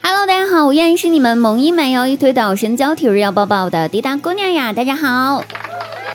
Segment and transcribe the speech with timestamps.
[0.00, 5.44] Hello，大家好，我依然是你们萌音满腰一推倒神交体日要抱抱的滴答姑娘呀，大家好。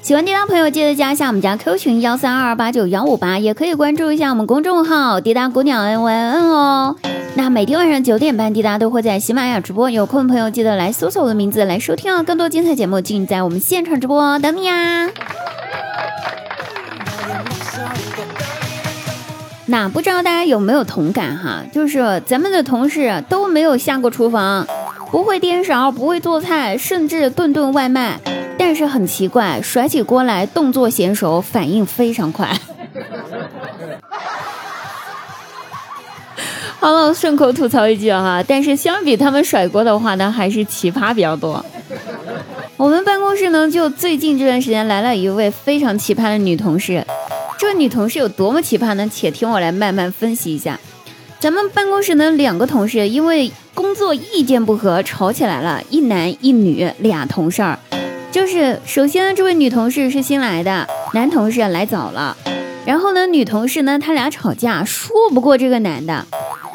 [0.00, 6.94] 喜欢滴答朋友记得加一下我们家 Q 群幺三二八九幺五八，也可以关注一下我们公众号滴答姑娘 N Y N 哦。
[7.34, 12.22] 那每天晚上九点半，滴答都会在喜马拉雅直播，有空的朋友记得来搜索我的名字来收听哦。
[12.22, 15.10] 更多精彩节目尽在我们现场直播，等你呀。
[19.70, 21.62] 那不知道大家有没有同感哈？
[21.70, 24.66] 就是咱们的同事都没有下过厨房，
[25.10, 28.18] 不会颠勺，不会做菜，甚至顿顿外卖。
[28.58, 32.50] 但是很奇怪，甩起锅来动作娴熟，反应非常快。
[36.80, 41.62] 好了，顺口吐槽一句哈，但是相比他们甩锅的话呢，还是奇葩比较多。
[42.78, 47.04] 我们办公室呢，就最近这段时间来了一位非常奇葩的女同事。
[47.58, 49.10] 这位女同事有多么奇葩呢？
[49.12, 50.78] 且听我来慢慢分析一下。
[51.40, 57.76] 咱们办公室呢，两个同事因为工作意见不合吵起来了，一男一女俩同事儿。
[58.30, 62.36] 就是首先，这位女同事是新来的，男同事来早了。
[62.86, 66.24] 然后呢，女同事呢，他俩吵架，说不过这个男的，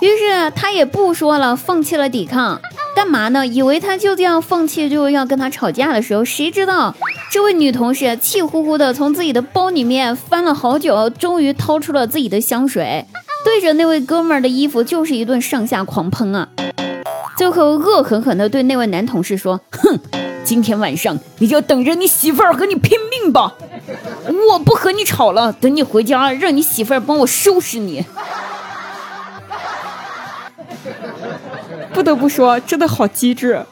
[0.00, 2.60] 于是他也不说了，放弃了抵抗。
[2.98, 3.46] 干嘛呢？
[3.46, 6.92] 以为他就这样放弃就要跟他吵架的时候，谁知道
[7.30, 13.06] 这位女同事气呼呼的从自己的包里面翻了好久，终于掏出了自己的香水，
[13.44, 16.48] 对着那位哥们儿的衣服就是一顿上下狂喷啊！
[17.38, 20.00] 最后恶狠狠的对那位男同事说：“哼。”
[20.42, 23.52] 今天晚上你就等着你媳妇儿和你拼命吧！
[24.50, 28.04] 我不和你吵了，等你回家让你媳妇儿帮我收拾你。
[32.08, 33.62] 得不说，真的好机智，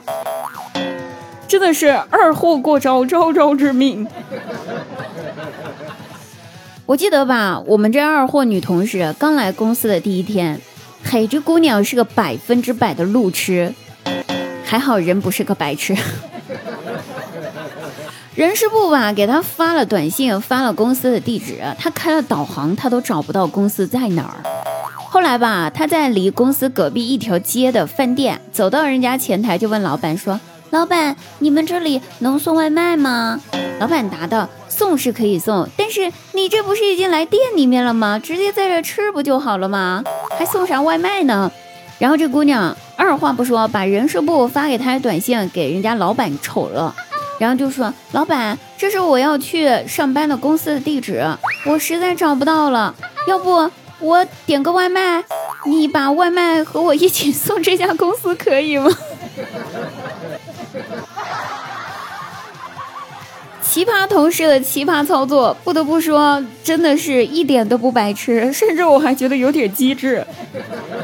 [1.48, 4.06] 真的是二货过招，招招致命。
[6.84, 10.60] 我记得吧，我们这二货女同事刚来公司的第一天，
[11.02, 13.72] 嘿，这姑娘是个百分之百的路痴，
[14.66, 15.96] 还好人不是个白痴。
[18.36, 24.36] 人事部吧，给他发了短信，发了公司的地址，他开了导航，他都找不到公司在哪儿。
[25.16, 30.38] 后来吧，他在离公司隔壁一条街的饭店，走到人家前台就问老板说
[30.68, 33.40] ：“老板，你们这里能送外卖吗？”
[33.80, 38.18] 老板答道：“送是可以送，但是你这不是已经来店里面了吗？
[38.22, 40.04] 直接在这吃不就好了吗？
[40.38, 41.50] 还送啥外卖呢？”
[41.98, 46.94] 然后这姑娘二话不说，把人事部发给她的短信给人家老板瞅了。
[47.38, 51.24] 然后就说：“老板，这是我要去上班的公司的地址，
[51.64, 52.94] 我实在找不到了，
[53.26, 55.24] 要不我点个外卖，
[55.64, 58.90] 你把外卖和我一起送这家公司可以吗？”
[63.62, 70.26] 奇葩同事的奇葩操作，不得不说，真的是一点都不白痴，甚至我还觉得有点机智。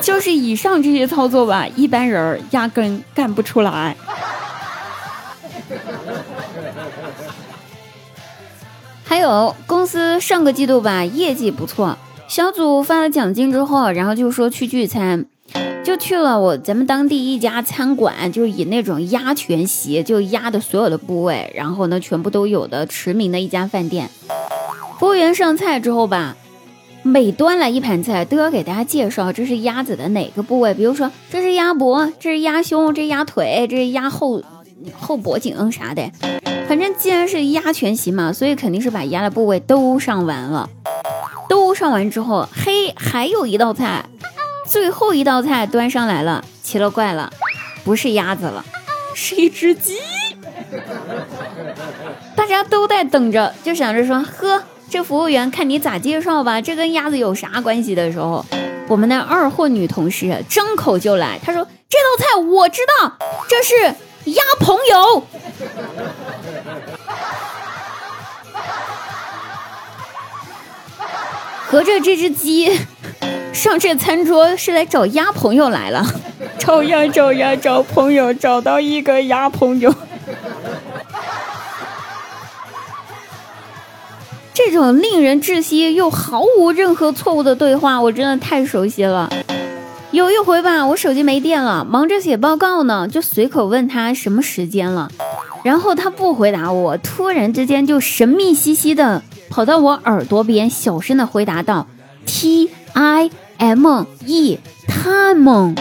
[0.01, 3.95] 就是以上这些操作吧，一般人儿压根干不出来。
[9.05, 11.99] 还有公司上个季度吧，业绩不错，
[12.33, 15.27] 小组发了奖金之后，然后就说去聚餐，
[15.85, 24.09] 就去了我咱们当地一家餐馆，就以那种鸭全席，就鸭的所有的部位，然后呢全部都有的驰名的一家饭店。
[24.99, 26.35] 服务员上菜之后吧，
[27.03, 34.41] 每端来一盘菜都要给大家介绍这是鸭子的哪个部位，比如说这是鸭脖，这是鸭胸，这鸭腿，这是鸭后
[34.99, 36.11] 后脖颈啥的。
[36.67, 40.71] 反正既然是鸭全席嘛，所以肯定是把鸭的部位都上完了。
[41.75, 44.05] 上完之后，嘿，还有一道菜，
[44.69, 47.33] 最后一道菜端上来了，奇了怪了，
[47.85, 48.65] 不是鸭子了，
[49.15, 49.99] 是一只鸡。
[52.35, 58.45] 大家都在等着，就想着说，呵，这服务员看你咋介绍吧，这跟鸭子有啥关系的时候，
[58.89, 63.17] 我们那二货女同事张口就来，她说这道菜我知道，
[63.49, 63.95] 这是。
[64.25, 65.27] 鸭朋友，
[71.73, 72.71] 隔着这只鸡
[73.55, 76.07] 上这餐桌是来找鸭朋友来了，
[76.61, 79.91] 找呀找呀找朋友，找到一个鸭朋友。
[84.53, 89.33] 这种令人窒息又毫无任何错误的对话，我真的太熟悉了。
[90.11, 95.11] 有一回吧，我手机没电了，忙着写报告呢，就随口问他什么时间了，
[95.65, 99.23] 然后他不回答我，突然之间就神秘兮兮的
[99.53, 101.87] 跑到我耳朵边，小声的回答道
[102.25, 103.87] ：“T I M
[104.25, 105.75] E，time。”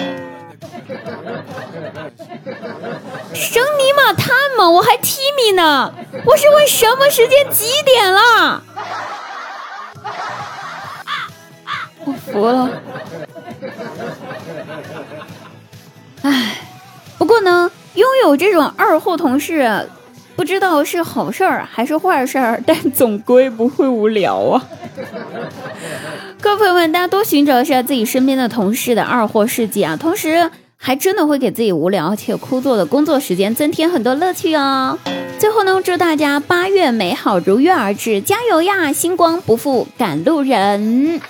[3.34, 5.94] 生尼玛 time，我还 T me 呢，
[6.26, 8.62] 我是问什么时间几点了？
[12.04, 12.70] 我服了。
[16.24, 16.58] 唉，
[17.18, 19.90] 不过呢，拥有这种二货同事，
[20.36, 24.68] 不知道是好事儿还是坏事儿， 但总归不会无聊啊。
[26.42, 34.98] 各位朋友们，大家多寻找一下自己身边的同事的二货事迹啊，同时还真的会给自己无聊且枯燥的工作时间增添很多乐趣哦。
[35.38, 38.92] 最后呢，祝大家八月美好如约而至，加油呀！
[38.92, 41.22] 星光不负赶路人。